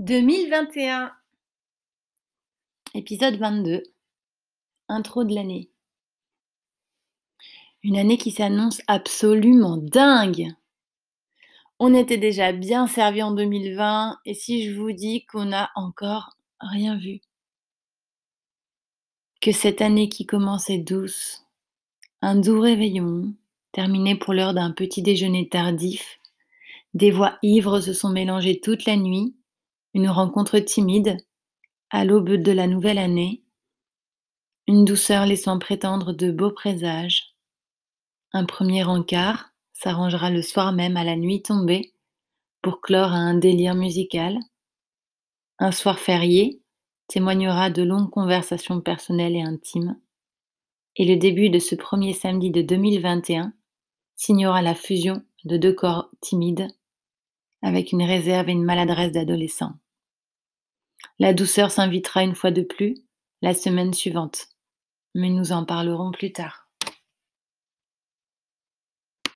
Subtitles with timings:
[0.00, 1.12] 2021
[2.94, 3.82] Épisode 22
[4.88, 5.68] Intro de l'année.
[7.82, 10.54] Une année qui s'annonce absolument dingue.
[11.78, 16.38] On était déjà bien servi en 2020 et si je vous dis qu'on n'a encore
[16.60, 17.20] rien vu?
[19.42, 21.44] Que cette année qui commence est douce,
[22.22, 23.34] un doux réveillon,
[23.72, 26.20] terminé pour l'heure d'un petit déjeuner tardif,
[26.94, 29.34] des voix ivres se sont mélangées toute la nuit
[29.94, 31.16] une rencontre timide,
[31.90, 33.42] à l'aube de la nouvelle année,
[34.66, 37.34] une douceur laissant prétendre de beaux présages.
[38.32, 41.94] Un premier encart s'arrangera le soir même à la nuit tombée
[42.62, 44.38] pour clore à un délire musical.
[45.58, 46.62] Un soir férié
[47.08, 49.98] témoignera de longues conversations personnelles et intimes.
[50.96, 53.52] Et le début de ce premier samedi de 2021
[54.14, 56.68] signera la fusion de deux corps timides
[57.62, 59.72] avec une réserve et une maladresse d'adolescent.
[61.18, 62.96] La douceur s'invitera une fois de plus
[63.42, 64.48] la semaine suivante,
[65.14, 66.59] mais nous en parlerons plus tard.